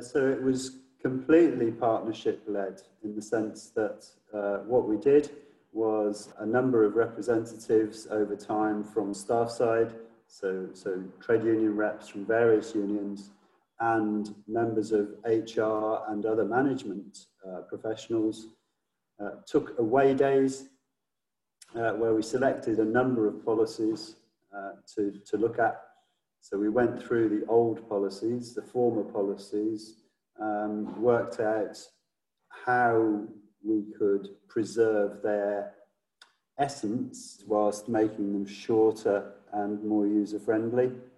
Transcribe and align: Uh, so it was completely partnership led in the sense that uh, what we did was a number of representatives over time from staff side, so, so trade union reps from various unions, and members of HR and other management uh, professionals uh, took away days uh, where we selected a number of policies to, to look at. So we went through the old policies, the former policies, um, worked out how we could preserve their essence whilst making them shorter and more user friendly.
Uh, 0.00 0.02
so 0.02 0.28
it 0.28 0.42
was 0.42 0.78
completely 1.02 1.70
partnership 1.70 2.42
led 2.46 2.80
in 3.04 3.14
the 3.14 3.22
sense 3.22 3.70
that 3.74 4.06
uh, 4.34 4.58
what 4.66 4.88
we 4.88 4.96
did 4.96 5.30
was 5.72 6.32
a 6.38 6.46
number 6.46 6.84
of 6.84 6.96
representatives 6.96 8.06
over 8.10 8.34
time 8.34 8.82
from 8.82 9.14
staff 9.14 9.50
side, 9.50 9.92
so, 10.26 10.68
so 10.72 11.02
trade 11.20 11.44
union 11.44 11.76
reps 11.76 12.08
from 12.08 12.24
various 12.26 12.74
unions, 12.74 13.30
and 13.80 14.34
members 14.46 14.92
of 14.92 15.08
HR 15.24 16.10
and 16.10 16.26
other 16.26 16.44
management 16.44 17.26
uh, 17.46 17.60
professionals 17.62 18.48
uh, 19.22 19.30
took 19.46 19.78
away 19.78 20.14
days 20.14 20.68
uh, 21.76 21.92
where 21.92 22.14
we 22.14 22.22
selected 22.22 22.78
a 22.78 22.84
number 22.84 23.26
of 23.28 23.44
policies 23.44 24.16
to, 24.94 25.12
to 25.24 25.36
look 25.36 25.58
at. 25.58 25.89
So 26.40 26.58
we 26.58 26.68
went 26.68 27.02
through 27.02 27.28
the 27.28 27.46
old 27.46 27.88
policies, 27.88 28.54
the 28.54 28.62
former 28.62 29.04
policies, 29.04 29.96
um, 30.40 31.00
worked 31.00 31.38
out 31.40 31.78
how 32.48 33.24
we 33.62 33.84
could 33.98 34.28
preserve 34.48 35.22
their 35.22 35.74
essence 36.58 37.42
whilst 37.46 37.88
making 37.88 38.32
them 38.32 38.46
shorter 38.46 39.32
and 39.52 39.82
more 39.84 40.06
user 40.06 40.38
friendly. 40.38 40.92